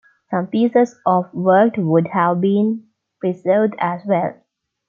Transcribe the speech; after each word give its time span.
Some 0.31 0.47
pieces 0.47 0.99
of 1.05 1.31
worked 1.31 1.77
wood 1.77 2.07
have 2.07 2.41
been 2.41 2.87
preserved 3.19 3.75
as 3.77 4.03
well. 4.03 4.33